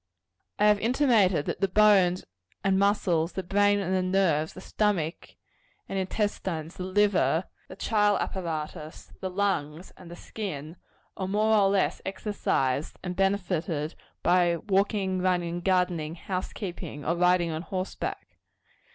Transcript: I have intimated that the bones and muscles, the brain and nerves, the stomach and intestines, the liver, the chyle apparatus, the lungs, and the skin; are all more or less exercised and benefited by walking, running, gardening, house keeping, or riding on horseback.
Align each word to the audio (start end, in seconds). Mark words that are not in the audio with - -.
I 0.57 0.65
have 0.65 0.79
intimated 0.79 1.45
that 1.45 1.61
the 1.61 1.67
bones 1.67 2.25
and 2.63 2.79
muscles, 2.79 3.33
the 3.33 3.43
brain 3.43 3.77
and 3.79 4.11
nerves, 4.11 4.53
the 4.53 4.59
stomach 4.59 5.35
and 5.87 5.99
intestines, 5.99 6.73
the 6.77 6.85
liver, 6.85 7.43
the 7.67 7.75
chyle 7.75 8.17
apparatus, 8.17 9.11
the 9.21 9.29
lungs, 9.29 9.93
and 9.97 10.09
the 10.09 10.15
skin; 10.15 10.77
are 11.15 11.21
all 11.21 11.27
more 11.27 11.55
or 11.55 11.69
less 11.69 12.01
exercised 12.03 12.97
and 13.03 13.15
benefited 13.15 13.93
by 14.23 14.55
walking, 14.57 15.21
running, 15.21 15.61
gardening, 15.61 16.15
house 16.15 16.51
keeping, 16.51 17.05
or 17.05 17.15
riding 17.15 17.51
on 17.51 17.61
horseback. 17.61 18.39